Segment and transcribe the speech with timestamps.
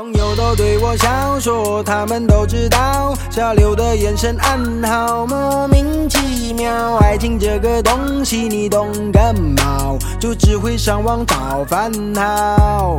[0.00, 6.96] 朋友都对我笑说，他们都知道，下流的眼神暗号莫名其妙。
[7.00, 12.96] 爱情这个东西，你懂个毛，就只会上网找烦恼。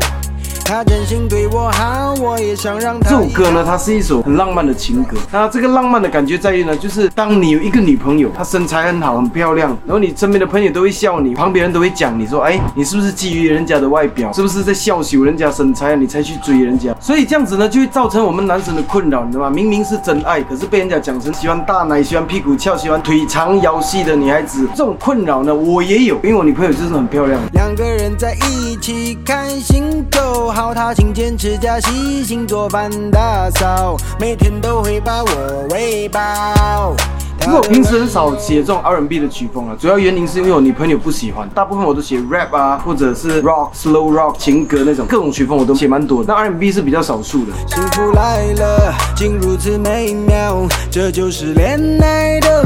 [0.71, 3.09] 他真心对我好，我也想让他。
[3.09, 5.17] 这首歌呢，它是一首很浪漫的情歌。
[5.29, 16.95] 那这个浪漫的感觉在于呢，就是当你有一个女朋友，她身材很好，很漂亮，然后你身边的朋友都会笑你，旁边人都会讲你说，哎，你是不是觊觎人家的外表，是不是在笑羞人家身材，你才去追人家？
[17.01, 19.49] 所以这样子呢，就会造成我们男生的困扰，你知道吗？
[19.49, 24.65] 明明是真爱，可是被人家讲成喜欢大奶、喜欢屁股翘、喜欢腿长腰细的女孩子。
[24.73, 27.37] 这种困扰呢，我也有，因为我女朋友就是很漂亮。
[27.55, 30.60] 两个人在一起开心就好。
[30.73, 36.95] 他勤俭持家，细心做饭打扫，每天都会把我喂饱。
[37.39, 47.51] 其实我平时很少写这种 R&B 的曲风啊，主要原因是因为我女朋友不喜欢，大部分我都写 rap 啊，或者是 rock、slow rock、情歌那种各种曲风我都写蛮多的，但 R&B 是比较少数的。
[47.67, 52.63] 幸福来了，竟如此美妙，这就是恋爱的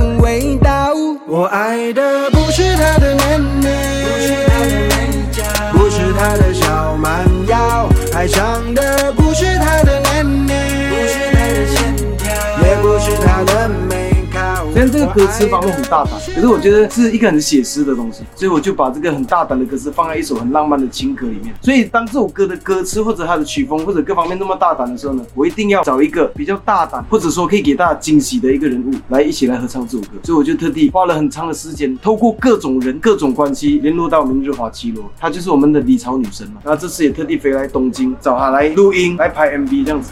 [15.14, 21.54] 歌词方面很大胆，可是我觉得是一个很写实的东西，所以我就把这个很大胆的歌词放在一首很浪漫的情歌里面。
[21.62, 30.10] 所以当这首歌的歌词或者它的曲风或者各方面那么大胆的时候呢，我一定要找一个比较大胆，或者说可以给大家惊喜的一个人物来一起来合唱这首歌。
[30.24, 36.62] 所以我就特地花了很长的时间，透过各种人、各种关系联络到明日华绮罗，她就是我们的李朝女神嘛。
[36.64, 40.12] 那这次也特地飞来东京找她来录音、来拍 MV 这样子。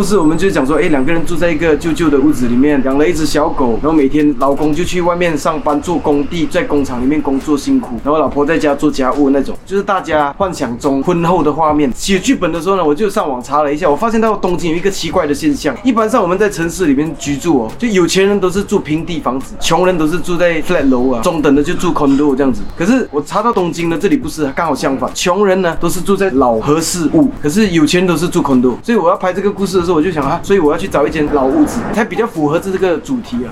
[0.00, 11.92] 故事我们就讲说，哎，两个人住在一个旧旧的屋子里面，养了一只小狗，然后每天老公就去外面上班做工地，在工厂里面工作辛苦，然后老婆在家做家务那种，就是大家幻想中婚后的画面。
[11.94, 22.62] 写剧本的时候呢，我就上网查了一下，我发现到东京有一个奇怪的现象，一般上我们在城市里面居住哦，就有钱人都是住平地房子，穷人都是住在 flat 楼啊，中等的就住 condo 这样子。
[22.74, 28.76] 可是我查到东京呢，这里不是，刚好相反，穷人呢都是住在老和室屋，可是有钱人都是住 condo。
[28.82, 29.89] 所以我要拍这个故事的时。
[29.92, 33.50] 我就想啊，所以我要去找一间老屋子，才比较符合这个主题啊。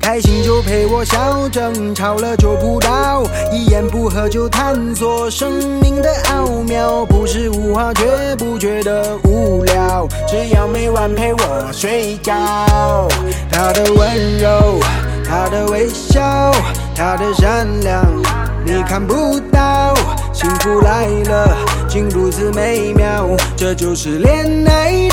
[0.00, 5.50] 开心就陪我笑，争吵了就不倒，一言不合就探索生
[5.80, 8.06] 命的奥妙，不是无话绝
[8.38, 12.32] 不觉得无聊，只要每晚陪我睡觉。
[13.50, 14.78] 他的温柔，
[15.28, 16.52] 他的微笑，
[16.94, 18.04] 他的善良，
[18.64, 19.92] 你看不到。
[20.32, 21.56] 幸福来了，
[21.88, 25.08] 竟如此美妙，这就是恋爱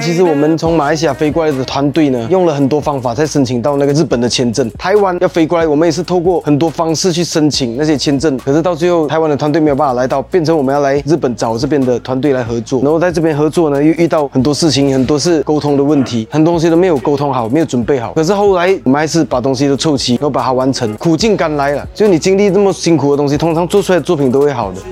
[0.00, 4.70] 其实我们从马来西亚飞过来的团队呢，用了很多方法才申请到那个日本的签证。
[4.72, 12.82] 台湾要飞过来，我们也是透过很多方式去申请那些签证，可是到最后台湾的团队没有办法来到，变成我们要来日本找这边的团队来合作。
[12.82, 18.12] 然后在这边合作呢，又遇到很多事情，很多是沟通的问题，很多东西都没有沟通好，没有准备好。
[18.12, 20.94] 可是后来我们还是把东西都凑齐，然后把它完成。
[20.96, 23.38] 苦尽甘来了，就你经历这么辛苦的东西。
[23.38, 24.82] 通常做出来的作品都会好的。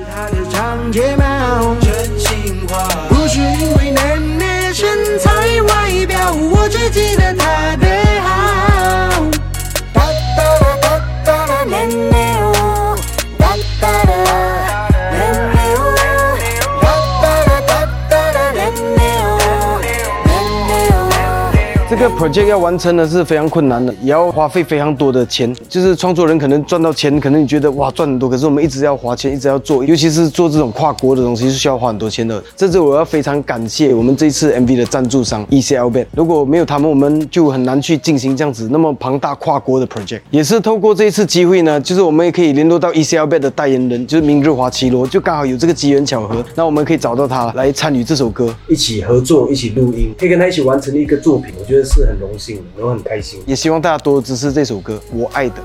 [21.92, 25.54] 这个 project 要完成呢是非常困难的，也要花费非常多的钱。
[25.68, 32.42] 就是创作人可能赚到钱，可能你觉得哇赚很多，可是我们一直要花钱，一直要做，尤其是做这种跨国的东西是需要花很多钱的。
[32.56, 40.22] 这次我要非常感谢我们这一次 MV 的赞助商 ECL Band，如果没有他们，我们就很难去进行这样子那么庞大跨国的 project。
[40.30, 51.81] 也是透过这一次机会呢，就是我们也可以联络到 ECL Band 的代言人，就是明日华绮罗，就刚好有这个机缘巧合，那我们可以找到他来参与这首歌，一起合作，一起录音，可以跟他一起完成一个作品，我觉得。
[51.84, 55.56] 是很荣幸，然后很开心，也希望大家多支持这首歌《我爱的》。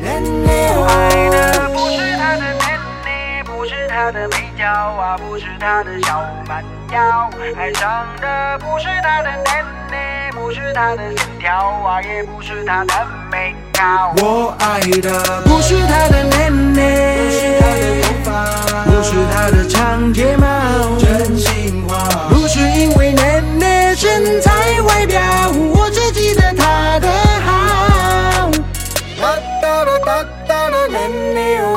[0.00, 2.42] 我爱的不是他的
[3.44, 9.30] 不是他的美娇啊，不是他的小蛮腰，爱上的不是他的
[10.32, 11.52] 不是他的线条
[11.84, 12.94] 啊，也不是他的
[13.30, 14.14] 美貌。
[14.22, 16.62] 我爱的不是他的不
[17.30, 18.28] 是他的头发，
[18.84, 20.57] 不是他的长睫毛。
[30.04, 31.67] たったら年を